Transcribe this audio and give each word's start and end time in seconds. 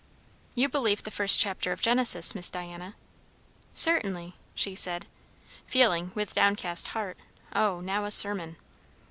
"You 0.55 0.67
believe 0.67 1.03
the 1.03 1.11
first 1.11 1.39
chapter 1.39 1.71
of 1.71 1.79
Genesis, 1.79 2.33
Miss 2.33 2.49
Diana?" 2.49 2.95
"Certainly," 3.75 4.33
she 4.55 4.73
said, 4.73 5.05
feeling 5.63 6.11
with 6.15 6.33
downcast 6.33 6.87
heart, 6.97 7.19
"O, 7.53 7.81
now 7.81 8.05
a 8.05 8.09
sermon!" 8.09 8.55